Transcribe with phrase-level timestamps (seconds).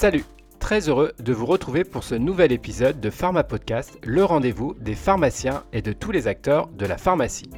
[0.00, 0.24] Salut
[0.60, 4.94] Très heureux de vous retrouver pour ce nouvel épisode de Pharma Podcast, le rendez-vous des
[4.94, 7.50] pharmaciens et de tous les acteurs de la pharmacie.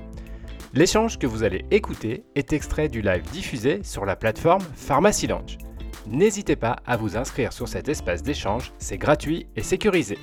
[0.72, 5.58] L'échange que vous allez écouter est extrait du live diffusé sur la plateforme Pharmacy Lounge.
[6.06, 10.16] N'hésitez pas à vous inscrire sur cet espace d'échange, c'est gratuit et sécurisé.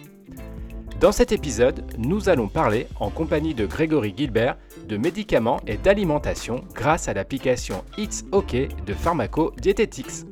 [0.99, 6.63] Dans cet épisode, nous allons parler, en compagnie de Grégory Gilbert, de médicaments et d'alimentation
[6.73, 10.25] grâce à l'application It's OK de Pharmaco Dietetics.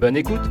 [0.00, 0.50] Bonne écoute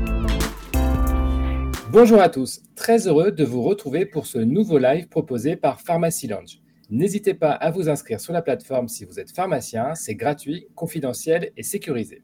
[1.89, 6.27] Bonjour à tous, très heureux de vous retrouver pour ce nouveau live proposé par Pharmacy
[6.27, 6.61] Lounge.
[6.89, 11.53] N'hésitez pas à vous inscrire sur la plateforme si vous êtes pharmacien, c'est gratuit, confidentiel
[11.55, 12.23] et sécurisé.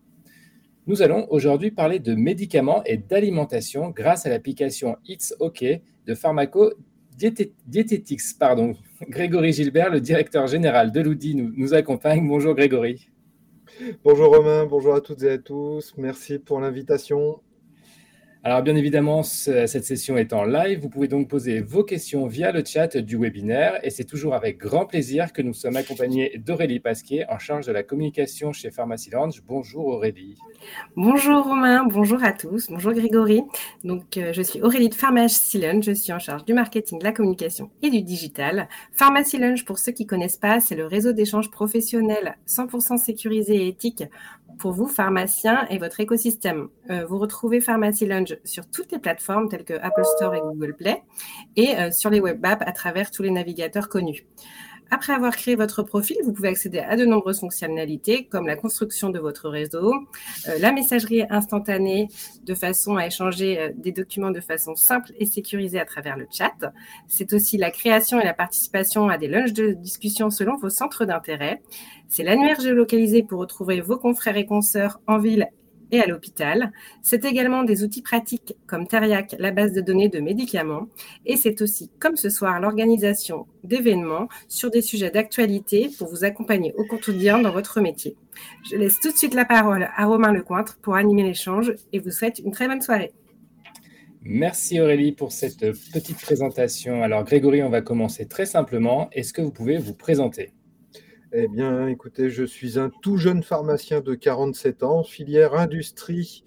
[0.85, 6.73] Nous allons aujourd'hui parler de médicaments et d'alimentation grâce à l'application It's OK de Pharmaco
[7.15, 8.75] Diététics, pardon.
[9.07, 12.27] Grégory Gilbert, le directeur général de nous, nous accompagne.
[12.27, 13.07] Bonjour Grégory.
[14.03, 15.93] Bonjour Romain, bonjour à toutes et à tous.
[15.97, 17.39] Merci pour l'invitation.
[18.45, 20.81] Alors bien évidemment, cette session est en live.
[20.81, 24.57] Vous pouvez donc poser vos questions via le chat du webinaire et c'est toujours avec
[24.57, 29.11] grand plaisir que nous sommes accompagnés d'Aurélie Pasquier en charge de la communication chez Pharmacy
[29.11, 29.41] Lounge.
[29.47, 30.37] Bonjour Aurélie.
[30.97, 33.43] Bonjour Romain, bonjour à tous, bonjour Grégory.
[33.85, 37.05] Donc euh, je suis Aurélie de Pharmacy Lounge, je suis en charge du marketing, de
[37.05, 38.67] la communication et du digital.
[38.91, 43.67] Pharmacy Lounge, pour ceux qui connaissent pas, c'est le réseau d'échanges professionnels 100% sécurisé et
[43.69, 44.03] éthique
[44.59, 46.69] pour vous, pharmaciens et votre écosystème.
[46.89, 50.75] Euh, vous retrouvez Pharmacy Lounge sur toutes les plateformes telles que Apple Store et Google
[50.75, 51.03] Play
[51.55, 54.25] et euh, sur les web apps à travers tous les navigateurs connus.
[54.91, 59.09] Après avoir créé votre profil, vous pouvez accéder à de nombreuses fonctionnalités comme la construction
[59.09, 59.93] de votre réseau,
[60.47, 62.09] euh, la messagerie instantanée
[62.43, 66.27] de façon à échanger euh, des documents de façon simple et sécurisée à travers le
[66.31, 66.73] chat.
[67.07, 71.05] C'est aussi la création et la participation à des lunchs de discussion selon vos centres
[71.05, 71.61] d'intérêt.
[72.07, 75.47] C'est l'annuaire géolocalisé pour retrouver vos confrères et consoeurs en ville
[75.93, 76.71] et à l'hôpital.
[77.01, 80.87] C'est également des outils pratiques comme Teriac, la base de données de médicaments.
[81.25, 86.73] Et c'est aussi, comme ce soir, l'organisation d'événements sur des sujets d'actualité pour vous accompagner
[86.77, 88.17] au quotidien dans votre métier.
[88.69, 92.11] Je laisse tout de suite la parole à Romain Lecointre pour animer l'échange et vous
[92.11, 93.13] souhaite une très bonne soirée.
[94.23, 95.59] Merci Aurélie pour cette
[95.91, 97.03] petite présentation.
[97.03, 99.09] Alors Grégory, on va commencer très simplement.
[99.11, 100.53] Est-ce que vous pouvez vous présenter?
[101.35, 106.43] Eh bien, écoutez, je suis un tout jeune pharmacien de 47 ans, filière industrie,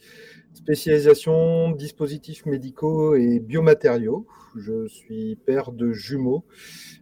[0.54, 4.28] spécialisation dispositifs médicaux et biomatériaux.
[4.56, 6.44] Je suis père de jumeaux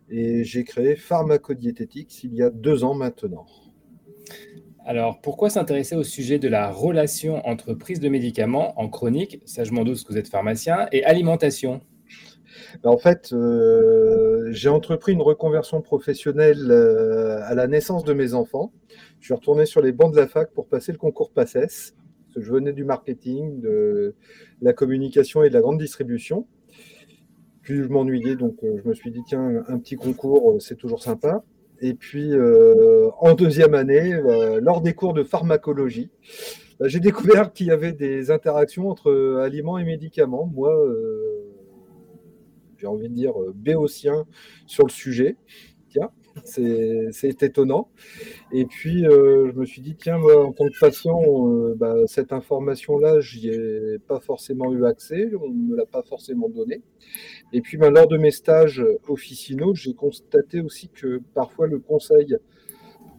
[0.09, 3.45] et j'ai créé Pharmacodiététiques il y a deux ans maintenant.
[4.87, 9.65] Alors, pourquoi s'intéresser au sujet de la relation entre prise de médicaments en chronique, ça
[9.65, 11.83] je m'en doute que vous êtes pharmacien, et alimentation?
[12.83, 18.73] En fait, euh, j'ai entrepris une reconversion professionnelle euh, à la naissance de mes enfants.
[19.21, 21.95] Je suis retourné sur les bancs de la fac pour passer le concours PACES.
[22.37, 24.15] je venais du marketing, de
[24.61, 26.47] la communication et de la grande distribution.
[27.63, 31.03] Puis je m'ennuyais, donc euh, je me suis dit, tiens, un petit concours, c'est toujours
[31.03, 31.45] sympa.
[31.81, 32.33] Et puis,
[33.19, 34.17] en deuxième année,
[34.63, 36.09] lors des cours de pharmacologie,
[36.79, 40.47] ben, j'ai découvert qu'il y avait des interactions entre aliments et médicaments.
[40.55, 40.73] Moi,
[42.85, 44.27] j'ai envie de dire, euh, béotien
[44.67, 45.39] sur le sujet.
[45.89, 46.11] Tiens,
[46.45, 47.89] c'est étonnant.
[48.53, 51.95] Et puis, euh, je me suis dit, tiens, moi, en tant que patient, euh, bah,
[52.07, 56.51] cette information-là, je n'y ai pas forcément eu accès, on ne me l'a pas forcément
[56.51, 56.83] donnée.
[57.55, 62.37] Et puis, bah, lors de mes stages officinaux, j'ai constaté aussi que parfois le conseil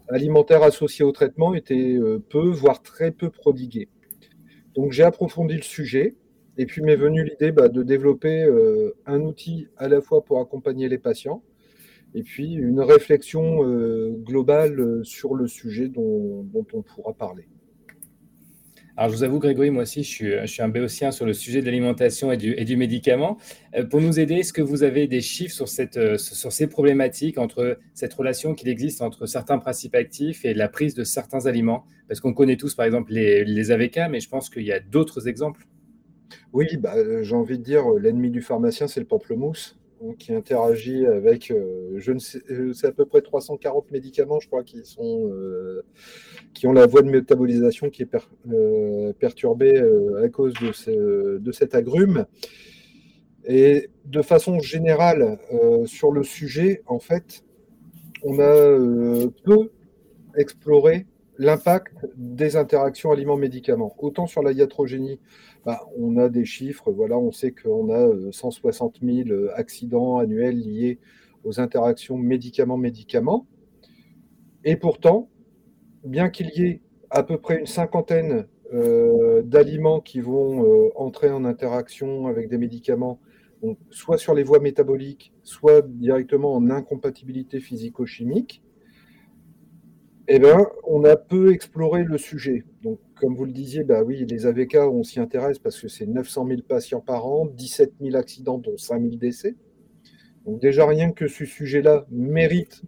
[0.10, 1.98] alimentaire associé au traitement était
[2.30, 3.90] peu, voire très peu prodigué.
[4.76, 6.16] Donc, j'ai approfondi le sujet.
[6.58, 10.40] Et puis m'est venue l'idée bah, de développer euh, un outil à la fois pour
[10.40, 11.44] accompagner les patients
[12.14, 17.48] et puis une réflexion euh, globale euh, sur le sujet dont, on pourra parler.
[18.96, 21.66] Alors, je vous avoue, Grégory, moi aussi, je suis, un béotien sur le sujet de
[21.66, 23.38] l'alimentation et du, et du, médicament.
[23.90, 27.78] pour nous aider, est-ce que vous avez des chiffres sur, cette, sur ces problématiques, entre
[27.94, 31.84] cette relation qu'il existe entre certains principes actifs et la prise de certains aliments?
[32.08, 34.80] Parce qu'on connaît tous, par exemple, les, les AVK, mais je pense qu'il y a
[34.80, 35.68] d'autres exemples.
[36.54, 40.14] Oui, bah, euh, j'ai envie de dire, euh, l'ennemi du pharmacien, c'est le pamplemousse, hein,
[40.18, 42.42] qui interagit avec, euh, je ne sais,
[42.74, 45.32] c'est à peu près 340 médicaments, je crois, qui, sont,
[46.54, 49.80] qui ont la voie de métabolisation qui est perturbée
[50.24, 52.26] à cause de, de, cet agrume.
[53.48, 55.38] Et de façon générale,
[55.86, 57.44] sur le sujet, en fait,
[58.24, 59.70] on a peu
[60.36, 61.06] exploré
[61.38, 63.96] l'impact des interactions aliments-médicaments.
[64.00, 65.20] Autant sur la iatrogénie,
[65.66, 70.20] bah, on a des chiffres, voilà, on sait qu'on a 160 euh, 000 euh, accidents
[70.20, 71.00] annuels liés
[71.44, 73.48] aux interactions médicaments-médicaments.
[74.64, 75.30] Et pourtant,
[76.04, 78.48] bien qu'il y ait à peu près une cinquantaine
[79.44, 83.22] d'aliments qui vont entrer en interaction avec des médicaments,
[83.92, 88.64] soit sur les voies métaboliques, soit directement en incompatibilité physico-chimique,
[90.28, 92.64] eh ben, on a peu exploré le sujet.
[92.82, 96.08] Donc, comme vous le disiez, bah oui, les AVK, on s'y intéresse parce que c'est
[96.08, 99.56] 900 000 patients par an, 17 000 accidents, dont 5 000 décès.
[100.46, 102.82] Donc déjà, rien que ce sujet-là mérite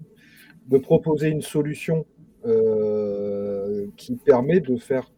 [0.68, 2.06] de proposer une solution
[2.46, 5.12] euh, qui permet de faire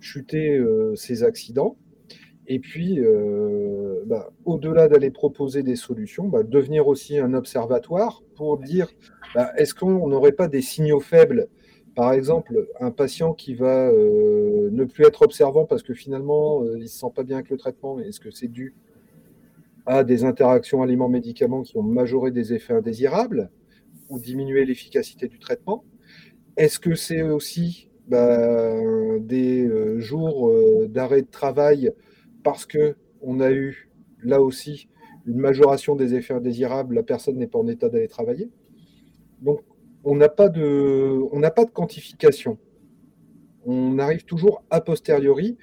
[0.00, 1.76] chuter euh, ces accidents.
[2.52, 8.58] Et puis, euh, bah, au-delà d'aller proposer des solutions, bah, devenir aussi un observatoire pour
[8.58, 8.90] dire
[9.36, 11.46] bah, est-ce qu'on n'aurait pas des signaux faibles?
[11.94, 16.86] Par exemple, un patient qui va ne plus être observant parce que finalement, il ne
[16.86, 18.74] se sent pas bien avec le traitement, est-ce que c'est dû
[19.86, 23.50] à des interactions aliments-médicaments qui ont majoré des effets indésirables
[24.08, 25.84] ou diminué l'efficacité du traitement?
[26.56, 31.92] Est-ce que c'est aussi des euh, jours euh, d'arrêt de travail
[32.42, 33.90] parce que on a eu
[34.22, 34.88] là aussi
[35.26, 38.50] une majoration des effets indésirables, la personne n'est pas en état d'aller travailler.
[39.40, 39.60] Donc
[40.04, 42.58] on n'a pas de pas de quantification.
[43.66, 45.58] On arrive toujours a posteriori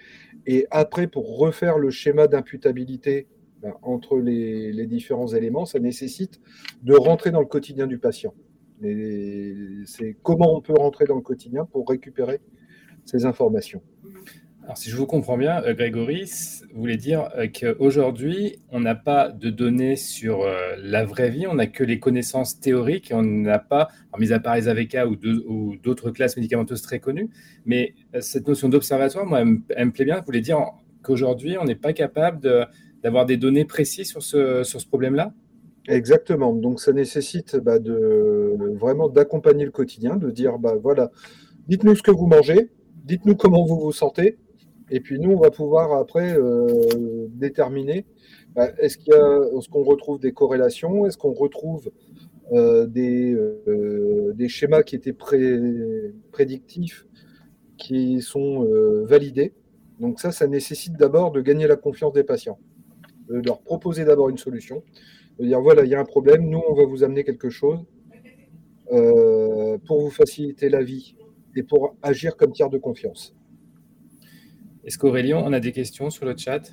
[0.46, 3.28] et après pour refaire le schéma d'imputabilité
[3.62, 6.40] ben, entre les, différents éléments, ça nécessite
[6.84, 8.34] de rentrer dans le quotidien du patient.
[8.82, 12.40] C'est comment on peut rentrer dans le quotidien pour récupérer
[13.06, 13.82] ces informations.
[14.68, 16.30] Alors, si je vous comprends bien, euh, Grégory,
[16.74, 21.48] vous voulez dire euh, qu'aujourd'hui, on n'a pas de données sur euh, la vraie vie,
[21.48, 23.88] on n'a que les connaissances théoriques, on n'a pas,
[24.20, 27.30] mis à part les AVK ou d'autres classes médicamenteuses très connues,
[27.66, 30.18] mais cette notion d'observatoire, moi, elle me, plaît bien.
[30.18, 30.60] Vous voulez dire
[31.02, 32.68] qu'aujourd'hui, on n'est pas capable
[33.02, 35.32] d'avoir des données précises sur ce, sur ce problème-là?
[35.88, 36.52] Exactement.
[36.52, 41.10] Donc, ça nécessite bah, de, vraiment d'accompagner le quotidien, de dire, bah, voilà,
[41.70, 42.70] dites-nous ce que vous mangez,
[43.06, 44.38] dites-nous comment vous vous sentez,
[44.90, 48.06] et puis nous, on va pouvoir après euh, déterminer
[48.56, 51.92] bah, est-ce qu'il est-ce qu'on retrouve des corrélations, est-ce qu'on retrouve
[52.54, 55.16] euh, des, euh, des, schémas qui étaient
[56.32, 57.06] prédictifs,
[57.78, 58.66] qui sont
[59.04, 59.54] validés.
[60.00, 62.60] Donc ça, ça nécessite d'abord de gagner la confiance des patients
[63.30, 64.84] de leur proposer d'abord une solution,
[65.38, 67.80] de dire voilà, il y a un problème, nous, on va vous amener quelque chose
[68.90, 71.18] pour vous faciliter la vie
[71.58, 73.37] et pour agir comme tiers de confiance.
[74.88, 76.72] Est-ce qu'Aurélien, on a des questions sur le chat?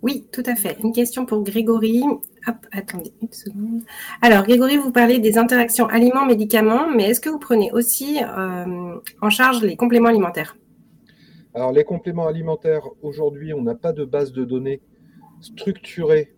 [0.00, 0.78] Oui, tout à fait.
[0.82, 2.02] Une question pour Grégory.
[2.48, 3.82] Hop, attendez une seconde.
[4.22, 9.30] Alors, Grégory, vous parlez des interactions aliments-médicaments, mais est-ce que vous prenez aussi euh, en
[9.30, 10.56] charge les compléments alimentaires?
[11.54, 14.80] Alors, les compléments alimentaires, aujourd'hui, on n'a pas de base de données
[15.42, 16.32] structuré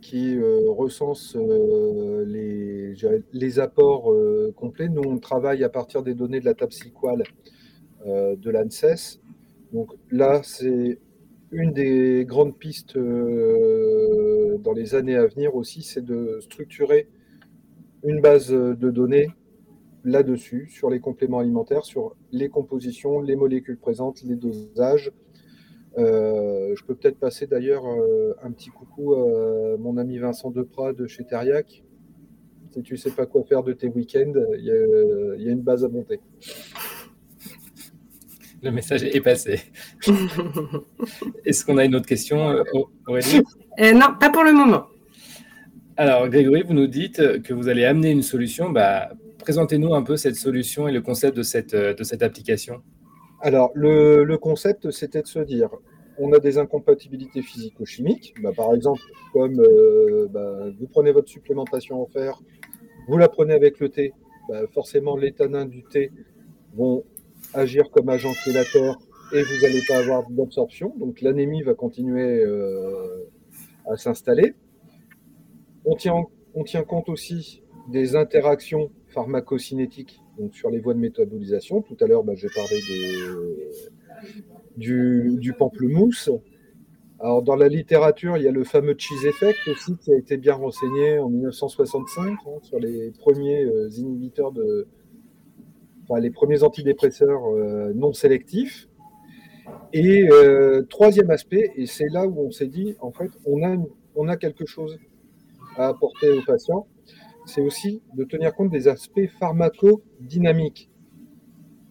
[0.00, 2.94] qui euh, recense euh, les,
[3.32, 4.88] les, apports euh, complets.
[4.88, 7.22] Nous, on travaille à partir des données de la table SQL
[8.06, 9.20] de l'ANSES.
[9.72, 10.98] Donc là, c'est
[11.52, 17.08] une des grandes pistes dans les années à venir aussi, c'est de structurer
[18.04, 19.28] une base de données
[20.04, 25.12] là-dessus, sur les compléments alimentaires, sur les compositions, les molécules présentes, les dosages,
[25.98, 30.92] euh, je peux peut-être passer d'ailleurs euh, un petit coucou à mon ami Vincent Deprat
[30.92, 31.82] de chez Terriac.
[32.70, 35.84] Si tu ne sais pas quoi faire de tes week-ends, il y, a une base
[35.84, 36.20] à monter.
[38.62, 39.60] Le message est passé.
[41.44, 42.62] Est-ce qu'on a une autre question, euh,
[43.06, 43.42] Aurélie?
[43.78, 44.86] Non, pas pour le moment.
[45.96, 48.70] Alors, Grégory, vous nous dites que vous allez amener une solution.
[48.70, 52.82] Bah, Présentez-nous un peu cette solution et le concept de cette, de cette application.
[53.40, 55.70] Alors, le, concept, c'était de se dire,
[56.18, 59.00] on a des incompatibilités physico-chimiques, bah, par exemple,
[59.32, 62.38] comme euh, bah, vous prenez votre supplémentation en fer,
[63.08, 64.12] vous la prenez avec le thé,
[64.48, 66.12] bah, forcément les tanins du thé
[66.74, 67.04] vont
[67.54, 68.98] agir comme agent chélateur
[69.32, 73.28] et vous n'allez pas avoir d'absorption, donc l'anémie va continuer euh,
[73.86, 74.54] à s'installer.
[75.84, 81.82] On tient, on tient compte aussi des interactions pharmacocinétiques donc sur les voies de métabolisation.
[81.82, 82.80] Tout à l'heure, bah, j'ai parlé
[84.76, 86.30] du, pamplemousse.
[87.18, 90.38] Alors, dans la littérature, il y a le fameux cheese effect aussi qui a été
[90.38, 94.88] bien renseigné en 1965 hein, sur les premiers euh, inhibiteurs de.
[96.18, 98.88] Les premiers antidépresseurs euh, non sélectifs.
[99.92, 103.76] Et euh, troisième aspect, et c'est là où on s'est dit, en fait, on a,
[104.16, 104.98] on a quelque chose
[105.76, 106.86] à apporter aux patients,
[107.46, 110.90] c'est aussi de tenir compte des aspects pharmacodynamiques.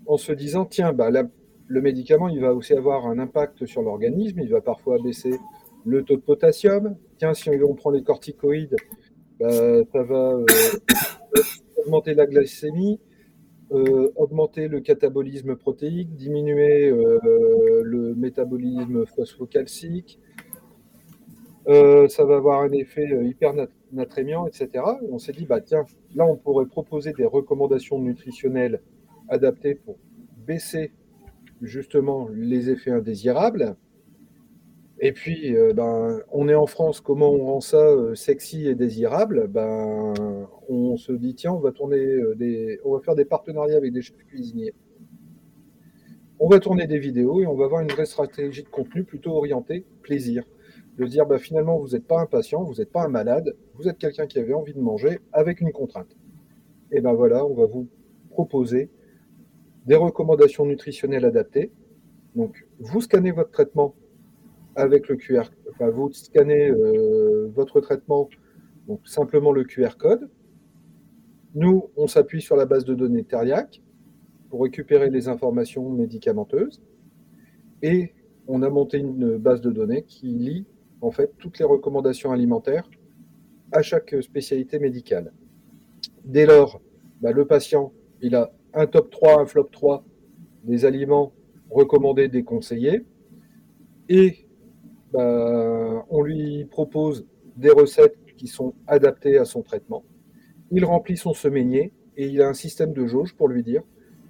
[0.05, 1.09] En se disant, tiens, bah,
[1.67, 5.37] le médicament, il va aussi avoir un impact sur l'organisme, il va parfois baisser
[5.85, 6.95] le taux de potassium.
[7.17, 8.75] Tiens, si on prend les corticoïdes,
[9.39, 9.49] bah,
[9.91, 10.45] ça va euh,
[11.77, 12.99] augmenter la glycémie.
[13.71, 17.19] Euh, augmenter le catabolisme protéique, diminuer euh,
[17.83, 20.19] le métabolisme phosphocalcique.
[21.67, 24.83] Euh, ça va avoir un effet hypernatrémiant, etc.
[25.11, 25.85] on s'est dit, bah, tiens,
[26.15, 28.81] là, on pourrait proposer des recommandations nutritionnelles
[29.27, 29.99] adaptées pour
[30.47, 30.91] baisser
[31.61, 33.75] justement les effets indésirables
[35.01, 38.75] et puis, euh, ben, on est en France, comment on rend ça euh, sexy et
[38.75, 39.47] désirable?
[39.47, 40.13] Ben,
[40.67, 44.01] On se dit, tiens, on va, tourner euh, on va faire des partenariats avec des
[44.01, 44.73] chefs cuisiniers.
[46.39, 49.31] On va tourner des vidéos et on va avoir une vraie stratégie de contenu plutôt
[49.31, 50.43] orientée plaisir.
[50.97, 53.87] De dire, ben, finalement, vous n'êtes pas un patient, vous n'êtes pas un malade, vous
[53.87, 56.17] êtes quelqu'un qui avait envie de manger avec une contrainte.
[56.91, 57.87] Et ben voilà, on va vous
[58.31, 58.89] proposer
[59.85, 61.71] des recommandations nutritionnelles adaptées.
[62.35, 63.95] Donc, vous scannez votre traitement
[64.79, 68.29] avec le QR, enfin vous scannez euh, votre traitement,
[68.87, 70.29] donc simplement le QR code.
[71.53, 73.81] Nous, on s'appuie sur la base de données Teriac
[74.49, 76.81] pour récupérer les informations médicamenteuses
[77.81, 78.13] et
[78.47, 80.65] on a monté une base de données qui lie
[81.01, 82.89] en fait toutes les recommandations alimentaires
[83.71, 85.33] à chaque spécialité médicale.
[86.23, 86.81] Dès lors,
[87.21, 90.03] bah, le patient, il a un top 3, un flop 3
[90.63, 91.33] des aliments
[91.69, 93.05] recommandés, déconseillés,
[94.07, 94.48] et
[95.11, 97.25] bah, on lui propose
[97.55, 100.03] des recettes qui sont adaptées à son traitement.
[100.71, 103.83] Il remplit son semainier et il a un système de jauge pour lui dire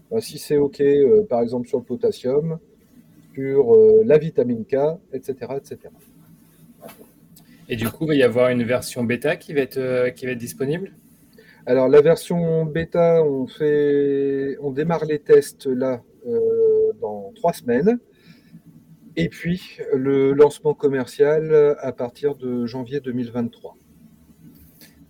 [0.09, 2.59] bah, si c'est OK, euh, par exemple sur le potassium,
[3.33, 4.75] sur euh, la vitamine K,
[5.13, 5.77] etc., etc.
[7.67, 10.25] Et du coup, il va y avoir une version bêta qui va être, euh, qui
[10.25, 10.91] va être disponible?
[11.67, 16.01] Alors, la version bêta, on, fait, on démarre les tests là
[16.99, 17.99] dans trois semaines.
[19.19, 23.75] Et puis le lancement commercial à partir de janvier 2023.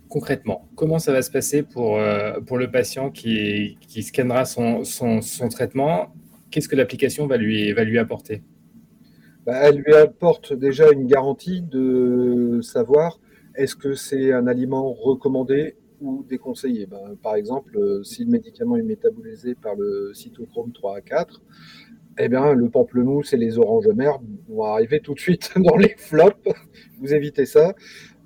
[0.08, 4.82] Concrètement, comment ça va se passer pour, euh, pour le patient qui, qui scannera son,
[4.82, 6.12] son, traitement?
[6.50, 8.42] Qu'est-ce que l'application va lui, va lui apporter?
[9.46, 13.20] Bah, Elle lui apporte déjà une garantie de savoir
[13.54, 16.86] est-ce que c'est un aliment recommandé ou déconseillé.
[16.86, 21.40] Bah, par exemple, euh, si le médicament est métabolisé par le cytochrome 3 à 4,
[22.18, 25.94] eh bien, le pamplemousse et les oranges mères vont arriver tout de suite dans les
[25.96, 26.48] flops.
[27.00, 27.74] Vous évitez ça.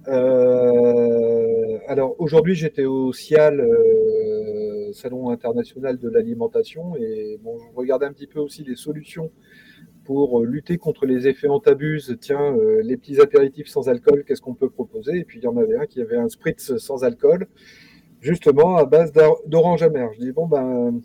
[0.08, 8.06] Euh, alors aujourd'hui, j'étais au CIAL, euh, Salon international de l'alimentation, et bon, je regardais
[8.06, 9.30] un petit peu aussi les solutions
[10.04, 12.16] pour lutter contre les effets antabuse.
[12.20, 15.18] Tiens, euh, les petits apéritifs sans alcool, qu'est-ce qu'on peut proposer?
[15.18, 17.46] Et puis il y en avait un qui avait un spritz sans alcool,
[18.20, 19.12] justement à base
[19.46, 20.12] d'orange amère.
[20.14, 21.00] Je dis bon ben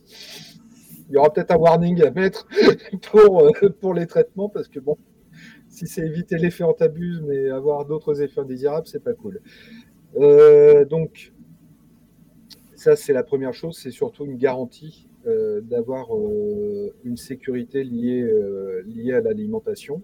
[1.10, 2.48] il y aura peut-être un warning à mettre
[3.12, 4.98] pour, euh, pour les traitements parce que bon,
[5.68, 9.42] si c'est éviter l'effet antabuse mais avoir d'autres effets indésirables, c'est pas cool.
[10.18, 11.34] Euh, donc,
[12.76, 16.08] ça, c'est la première chose, c'est surtout une garantie euh, d'avoir
[17.04, 18.26] une sécurité liée,
[18.86, 20.02] liée à l'alimentation.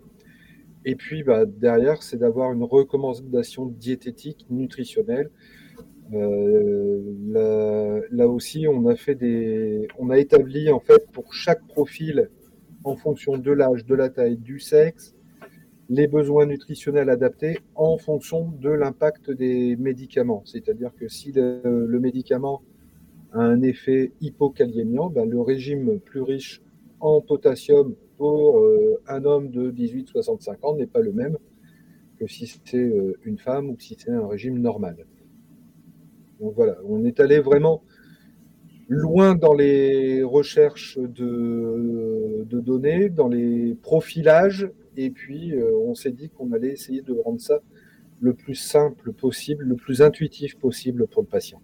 [0.84, 5.32] Et puis, bah, derrière, c'est d'avoir une recommandation diététique, nutritionnelle,
[6.14, 12.30] euh, là, aussi, on a fait des, on a établi en fait pour chaque profil,
[12.84, 15.16] en fonction de l'âge, de la taille, du sexe,
[15.90, 20.44] les besoins nutritionnels adaptés en fonction de l'impact des médicaments.
[20.46, 22.62] C'est-à-dire que si le, médicament
[23.34, 26.62] a un effet hypokaliémiant, ben le régime plus riche
[27.00, 31.38] en potassium pour euh, un homme de 18-65 ans n'est pas le même
[32.20, 35.06] que si c'est euh, une femme ou si c'est un régime normal.
[36.40, 37.84] Donc voilà, on est allé vraiment
[38.88, 46.30] loin dans les recherches de, données, dans les profilages, et puis euh, on s'est dit
[46.30, 47.60] qu'on allait essayer de rendre ça
[48.22, 51.62] le plus simple possible, le plus intuitif possible pour le patient.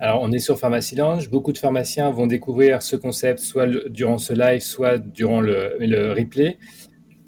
[0.00, 1.30] Alors, on est sur Pharmacy Lounge.
[1.30, 6.12] Beaucoup de pharmaciens vont découvrir ce concept soit durant ce live, soit durant le, le
[6.12, 6.58] replay.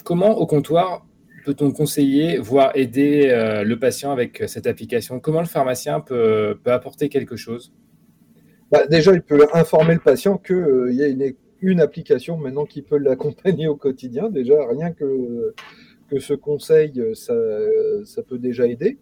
[0.05, 1.07] Comment, au comptoir,
[1.47, 5.21] peut-on conseiller, voire aider euh, le patient avec euh, cette application?
[5.21, 7.73] Comment le pharmacien peut, apporter quelque chose?
[8.73, 11.31] Bah, Déjà, il peut informer le patient qu'il euh, y a
[11.63, 14.29] une, application maintenant qui peut l'accompagner au quotidien.
[14.29, 15.55] Déjà, rien que,
[16.09, 17.35] que ce conseil, ça,
[18.27, 18.99] peut déjà aider.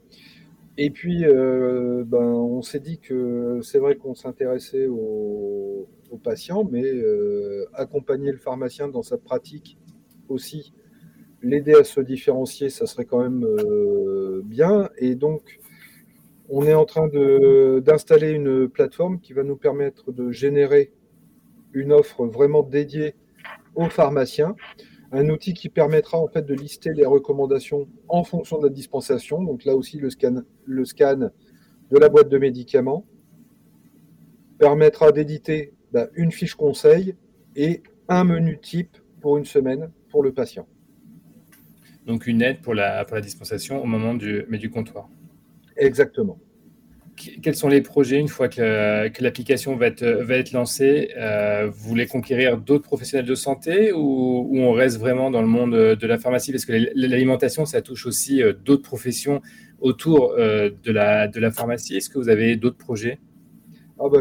[0.76, 5.88] Et puis, ben, on s'est dit que c'est vrai qu'on s'intéressait aux,
[6.22, 6.84] patients, mais
[7.74, 9.76] accompagner le pharmacien dans sa pratique
[10.28, 10.72] aussi
[11.44, 14.88] l'aider à se différencier, ça serait quand même euh, bien.
[14.98, 15.60] Et donc,
[16.48, 20.92] on est en train d'installer une plateforme qui va nous permettre de générer
[21.72, 23.14] une offre vraiment dédiée
[23.74, 24.54] aux pharmaciens.
[25.12, 29.42] Un outil qui permettra en fait de lister les recommandations en fonction de la dispensation.
[29.42, 33.06] Donc là aussi, le scan, de la boîte de médicaments
[34.58, 37.16] permettra d'éditer bah, une fiche conseil
[37.56, 40.66] et un menu type pour une semaine pour le patient.
[42.06, 45.08] Donc une aide pour la, pour la dispensation au moment du, mais du comptoir.
[45.76, 46.38] Exactement.
[47.16, 51.70] Quels sont les projets une fois que, que l'application va être, va être lancée euh,
[51.72, 55.72] Vous voulez conquérir d'autres professionnels de santé ou, ou, on reste vraiment dans le monde
[55.72, 56.50] de la pharmacie?
[56.50, 59.40] Parce que l'alimentation, ça touche aussi euh, d'autres professions
[59.80, 61.96] autour euh, de, la, de la pharmacie.
[61.96, 63.20] Est-ce que vous avez d'autres projets?
[64.00, 64.20] Ah bah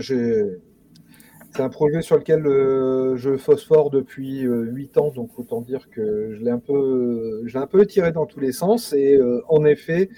[1.55, 2.43] C'est un projet sur lequel
[3.15, 7.85] je phosphore depuis 8 ans, donc autant dire que je l'ai un, peu, un peu
[7.85, 8.91] tiré dans tous les sens.
[8.93, 10.09] Et en effet,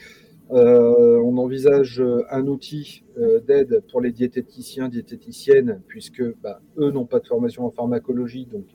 [0.52, 7.06] euh, on envisage un outil euh, d'aide pour les diététiciens, diététiciennes, puisque bah, eux n'ont
[7.06, 8.66] pas de formation en pharmacologie, donc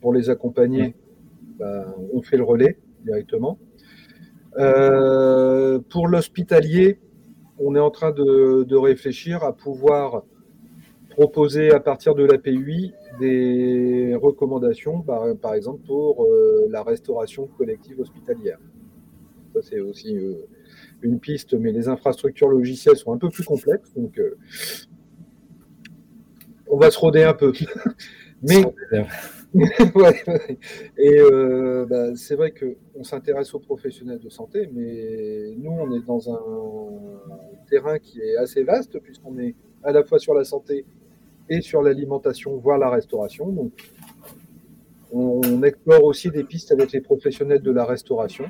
[0.00, 0.94] pour les accompagner,
[1.58, 3.58] bah, on fait le relais directement.
[4.58, 7.00] Euh, pour l'hospitalier,
[7.58, 10.24] on est en train de, réfléchir à pouvoir
[11.18, 16.24] proposer à partir de la PUI des recommandations, par, par exemple pour
[16.70, 18.58] la restauration collective hospitalière.
[19.52, 20.16] Ça, c'est aussi
[21.02, 23.92] une piste, mais les infrastructures logicielles sont un peu plus complexes.
[23.94, 24.36] Donc, euh,
[26.68, 27.52] on va se roder un peu.
[28.42, 28.64] mais.
[30.98, 36.04] Et euh, bah, c'est vrai qu'on s'intéresse aux professionnels de santé, mais nous, on est
[36.04, 36.40] dans un
[37.70, 40.84] terrain qui est assez vaste, puisqu'on est à la fois sur la santé
[41.48, 43.48] et sur l'alimentation, voire la restauration.
[43.50, 43.72] Donc,
[45.12, 48.44] on explore aussi des pistes avec les professionnels de la restauration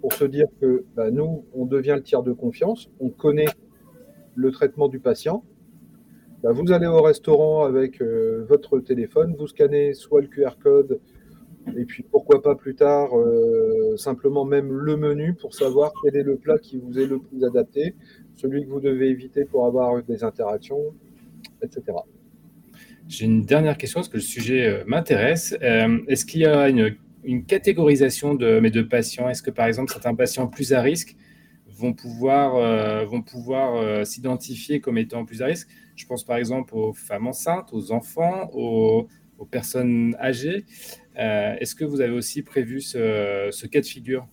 [0.00, 3.48] pour se dire que bah, nous, on devient le tiers de confiance, on connaît
[4.34, 5.44] le traitement du patient.
[6.42, 11.00] Bah, vous allez au restaurant avec euh, votre téléphone, vous scannez soit le QR code,
[11.76, 16.22] et puis pourquoi pas plus tard, euh, simplement même le menu pour savoir quel est
[16.22, 17.94] le plat qui vous est le plus adapté,
[18.36, 20.94] celui que vous devez éviter pour avoir des interactions,
[21.62, 21.98] etc.
[23.10, 25.56] J'ai une dernière question parce que le sujet euh, m'intéresse.
[25.60, 29.28] Est-ce qu'il y a une catégorisation de, mais de patients?
[29.28, 31.16] Est-ce que par exemple certains patients plus à risque
[31.66, 35.68] vont pouvoir, euh, pouvoir euh, s'identifier comme étant plus à risque?
[35.96, 39.08] Je pense par exemple aux femmes enceintes, aux enfants, aux,
[39.50, 40.64] personnes âgées.
[41.18, 44.28] Euh, est-ce que vous avez aussi prévu ce, cas de figure?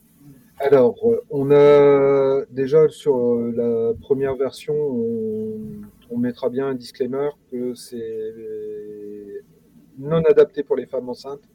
[0.59, 0.95] Alors,
[1.31, 8.33] on a déjà sur la première version, on, on mettra bien un disclaimer que c'est
[9.97, 11.47] non adapté pour les femmes enceintes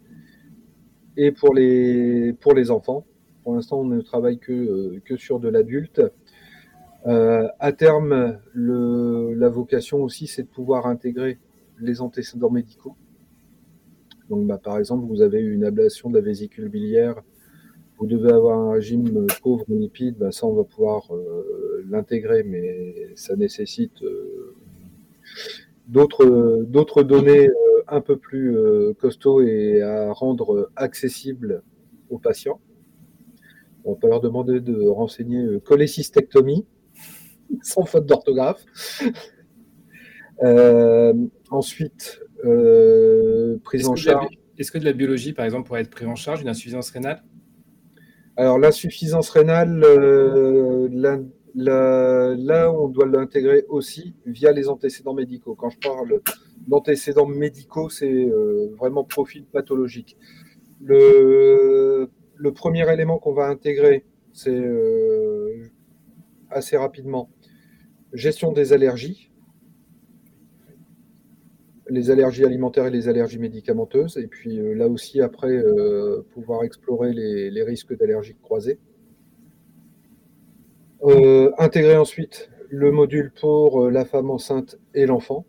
[1.17, 2.35] et pour les,
[2.71, 3.05] enfants.
[3.43, 6.03] Pour l'instant, on ne travaille que, euh, sur de l'adulte.
[7.07, 11.39] Euh, à terme, la vocation aussi, c'est de pouvoir intégrer
[11.81, 12.95] les antécédents médicaux.
[14.31, 17.21] Donc, bah, par exemple, vous avez une ablation de la vésicule biliaire,
[17.99, 22.45] vous devez avoir un régime pauvre en lipides, bah, ça, on va pouvoir euh, l'intégrer,
[22.45, 24.03] mais ça nécessite
[25.89, 27.49] d'autres données
[27.89, 31.63] un peu plus euh, costaud et à rendre accessible
[32.11, 32.61] aux patients.
[33.85, 36.67] On peut leur demander de renseigner euh, cholécystectomie,
[37.63, 38.65] sans faute d'orthographe.
[40.43, 41.15] Euh,
[41.51, 42.21] ensuite,
[43.63, 44.27] prise en charge.
[44.59, 47.23] Est-ce que de la biologie, par exemple, pourrait être prise en charge, une insuffisance rénale?
[48.37, 49.85] Alors, l'insuffisance rénale,
[51.55, 55.55] là, on doit l'intégrer aussi via les antécédents médicaux.
[55.55, 56.21] Quand je parle
[56.67, 60.17] d'antécédents médicaux, c'est euh, vraiment profil pathologique.
[60.81, 62.09] Le,
[62.55, 65.71] premier élément qu'on va intégrer, c'est euh,
[66.51, 67.31] assez rapidement
[68.13, 69.31] gestion des allergies,
[71.89, 75.63] les allergies alimentaires et les allergies médicamenteuses, et puis euh, là aussi après
[76.33, 78.79] pouvoir explorer les, risques d'allergies croisées.
[81.59, 85.47] Intégrer ensuite le module pour la femme enceinte et l'enfant,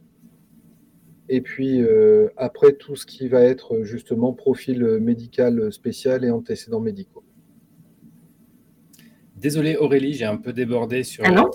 [1.30, 6.82] et puis euh, après, tout ce qui va être justement profil médical spécial et antécédents
[6.82, 7.24] médicaux.
[9.36, 11.46] Désolé Aurélie, j'ai un peu débordé sur, ah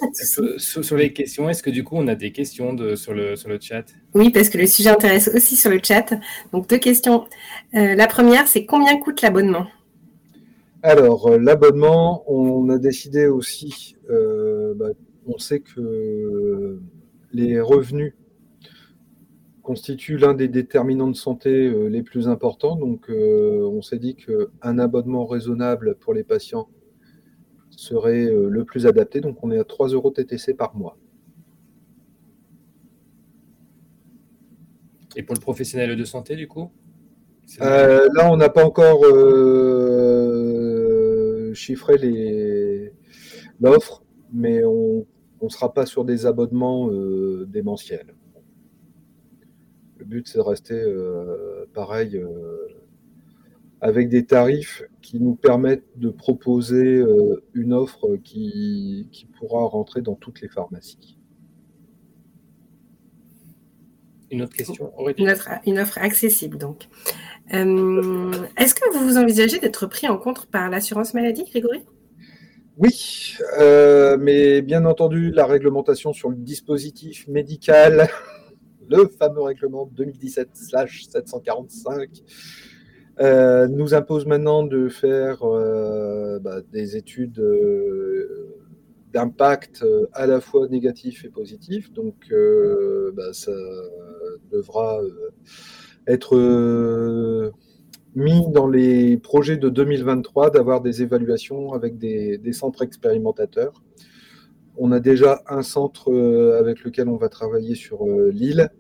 [0.59, 1.49] sur, les questions.
[1.49, 3.85] Est-ce que du coup on a des questions de, sur, le, sur le chat?
[4.15, 6.13] Oui, parce que le sujet intéresse aussi sur le chat.
[6.53, 7.27] Donc deux questions.
[7.75, 9.69] Euh, la première, c'est combien coûte l'abonnement?
[10.83, 14.91] Alors euh, l'abonnement, on a décidé aussi, bah,
[15.27, 16.81] on sait que
[17.33, 18.15] les revenus
[19.69, 22.75] constitue l'un des déterminants de santé euh, les plus importants.
[22.75, 26.71] Donc, euh, on s'est dit qu'un abonnement raisonnable pour les patients
[27.69, 29.21] serait euh, le plus adapté.
[29.21, 30.97] Donc, on est à 3 euros TTC par mois.
[35.17, 36.71] Et pour le professionnel de santé, du coup?
[37.61, 39.05] Là, on n'a pas encore
[41.59, 42.93] chiffré
[43.61, 45.07] l'offre, mais on
[45.43, 46.89] ne sera pas sur des abonnements
[47.47, 48.15] démentiels
[50.09, 50.83] but, c'est de rester
[51.75, 52.21] pareil
[53.81, 57.05] avec des tarifs qui nous permettent de proposer
[57.55, 61.18] une offre qui pourra rentrer dans toutes les pharmacies.
[64.31, 64.93] Une autre question
[65.67, 66.89] une offre, accessible, donc.
[67.55, 71.81] Euh, est-ce que vous vous envisagez d'être pris en compte par l'assurance maladie, Grégory?
[72.77, 78.11] Oui, euh, mais bien entendu, la réglementation sur le dispositif médical,
[78.89, 82.23] le fameux règlement 2017-745,
[83.21, 85.39] euh, nous impose maintenant de faire
[86.41, 87.43] bah, des études
[89.13, 91.91] d'impact à la fois négatif et positif.
[91.95, 92.31] Donc,
[93.15, 93.53] bah, ça
[94.51, 95.31] devra euh,
[96.07, 97.53] être euh,
[98.15, 103.83] mis dans les projets de 2023 d'avoir des évaluations avec des, centres expérimentateurs.
[104.77, 108.71] On a déjà un centre euh, avec lequel on va travailler sur l'île.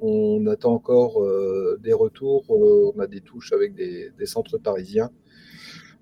[0.00, 1.24] On attend encore
[1.82, 2.44] des retours.
[2.50, 5.10] on a des touches avec des, des, centres parisiens.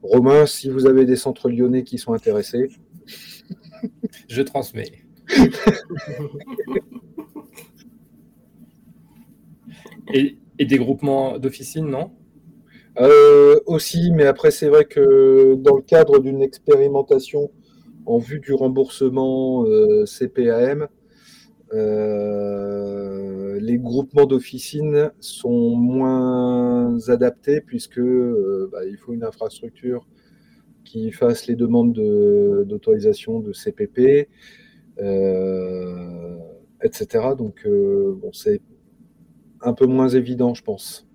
[0.02, 2.68] Romain, si vous avez des centres lyonnais qui sont intéressés.
[4.28, 5.04] Je transmets.
[10.12, 12.12] Et, des groupements d'officines, non?
[13.00, 17.50] Euh, Aussi, mais après, c'est vrai que dans le cadre d'une expérimentation
[18.06, 20.88] en vue du remboursement euh, CPAM,
[21.72, 30.06] euh, les groupements d'officines sont moins adaptés puisque bah, il faut une infrastructure
[30.84, 34.28] qui fasse les demandes d'autorisation de, CPP,
[36.82, 37.34] etc.
[37.38, 38.60] Donc, bon, c'est
[39.62, 41.06] un peu moins évident, je pense.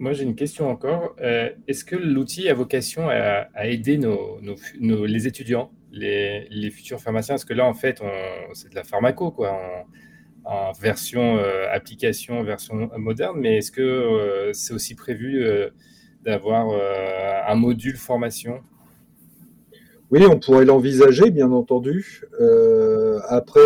[0.00, 1.14] Moi, j'ai une question encore.
[1.20, 4.40] Euh, est-ce que l'outil a vocation à, aider nos,
[5.04, 7.34] les étudiants, les, futurs pharmaciens?
[7.34, 8.00] Parce que là, en fait,
[8.54, 9.60] c'est de la pharmaco, quoi,
[10.44, 13.38] en, version euh, application, version moderne.
[13.40, 15.44] Mais est-ce que euh, c'est aussi prévu
[16.24, 16.68] d'avoir
[17.46, 18.62] un module formation?
[20.10, 22.22] Oui, on pourrait l'envisager, bien entendu.
[23.28, 23.60] après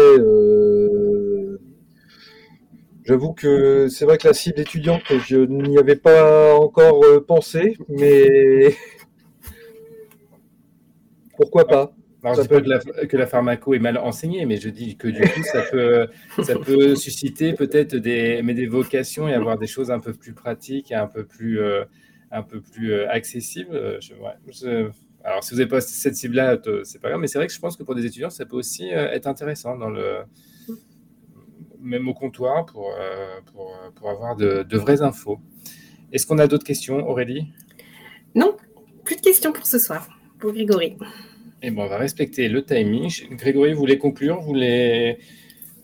[3.05, 7.77] J'avoue que c'est vrai que la cible étudiante, je n'y avais pas encore euh, pensé,
[7.91, 8.75] mais
[11.37, 11.95] pourquoi pas?
[12.23, 15.09] Alors, je ne dis pas que la, pharmaco est mal enseignée, mais je dis que
[15.09, 16.09] du coup, ça peut,
[16.43, 20.33] ça peut susciter peut-être des, mais des vocations et avoir des choses un peu plus
[20.33, 21.85] pratiques et un peu plus, euh,
[22.31, 23.79] un peu plus euh, accessibles.
[25.23, 27.61] alors, si vous n'avez pas cette cible-là, c'est pas grave, mais c'est vrai que je
[27.61, 30.21] pense que pour des étudiants, ça peut aussi être intéressant dans le,
[31.85, 35.39] même au comptoir, pour, euh, euh, pour, avoir de, vraies infos.
[36.13, 37.53] Est-ce qu'on a d'autres questions, Aurélie?
[38.35, 38.57] Non,
[39.05, 40.97] plus de questions pour ce soir, pour Grégory.
[41.63, 43.11] Et eh bon, on va respecter le timing.
[43.33, 44.41] Grégory, vous voulez conclure?
[44.41, 45.19] Vous voulez,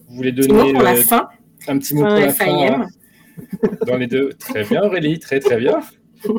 [0.08, 1.28] vous voulez donner pour la fin.
[1.68, 2.86] un petit mot pour la fin
[3.86, 4.30] Dans les deux.
[4.34, 5.80] Très bien, Aurélie, très très bien.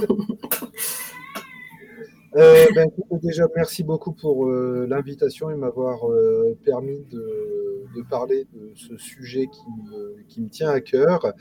[2.37, 2.89] Euh, ben,
[3.21, 9.47] déjà, merci beaucoup pour euh, l'invitation et m'avoir euh, permis de, parler de ce sujet
[9.47, 11.33] qui me, tient à cœur.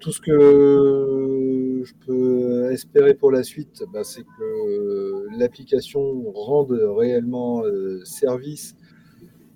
[0.00, 7.62] tout ce que je peux espérer pour la suite, ben, c'est que l'application rende réellement
[8.04, 8.74] service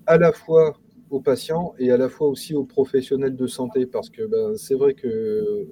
[0.06, 0.78] à la fois
[1.08, 4.74] aux patients et à la fois aussi aux professionnels de santé, parce que ben, c'est
[4.74, 5.66] vrai que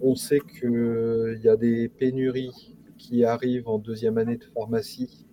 [0.00, 2.75] on sait qu'il y a des pénuries
[3.06, 5.26] qui arrivent en deuxième année de pharmacie.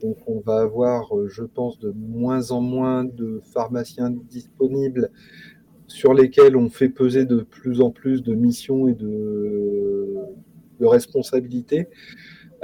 [0.00, 5.10] Donc on va avoir, euh, je pense, de moins en moins de pharmaciens disponibles
[5.88, 10.14] sur lesquels on fait peser de plus en plus de missions et de,
[10.80, 11.88] responsabilités.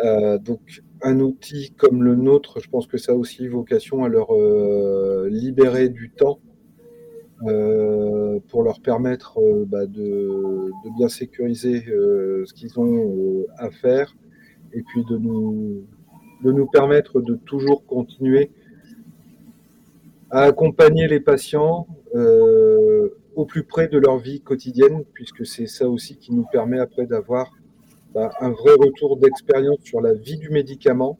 [0.05, 4.09] Euh, donc un outil comme le nôtre, je pense que ça a aussi vocation à
[4.09, 6.39] leur euh, libérer du temps
[8.49, 14.15] pour leur permettre bah, de, bien sécuriser ce qu'ils ont à faire
[14.73, 15.85] et puis de nous,
[16.43, 18.51] de nous permettre de toujours continuer
[20.31, 25.89] à accompagner les patients euh, au plus près de leur vie quotidienne, puisque c'est ça
[25.89, 27.53] aussi qui nous permet après d'avoir
[28.13, 31.19] bah, un vrai retour d'expérience sur la vie du médicament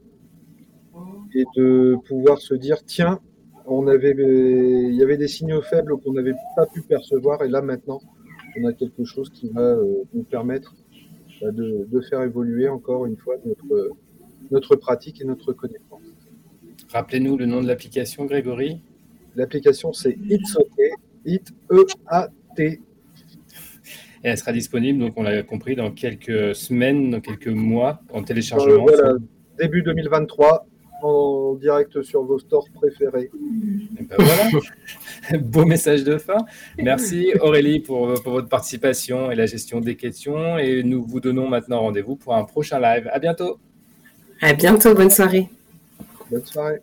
[1.35, 3.21] et de pouvoir se dire tiens,
[3.67, 7.63] on avait, il y avait des signaux faibles qu'on n'avait pas pu percevoir et là
[7.63, 8.01] maintenant
[8.57, 10.75] on a quelque chose qui va euh, nous permettre
[11.41, 13.91] bah, de, faire évoluer encore une fois notre,
[14.51, 16.03] notre pratique et notre connaissance.
[16.89, 18.81] Rappelez-nous le nom de l'application, Grégory.
[19.35, 20.79] L'application, c'est It's OK,
[21.25, 22.63] It E-A-T.
[22.63, 28.23] Et elle sera disponible, donc on l'a compris, dans quelques semaines, dans quelques mois, en
[28.23, 28.87] téléchargement.
[28.89, 29.19] Euh,
[29.59, 30.67] début 2023,
[31.05, 33.31] en direct sur vos stores préférés.
[33.33, 36.39] Ben voilà, beau message de fin.
[36.79, 40.59] Merci Aurélie pour, pour, votre participation et la gestion des questions.
[40.59, 43.09] Et nous vous donnons maintenant rendez-vous pour un prochain live.
[43.13, 43.59] À bientôt.
[44.41, 45.49] À bientôt, bonne soirée.
[46.31, 46.81] Bonne soirée.